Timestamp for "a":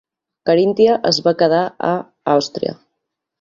1.89-1.91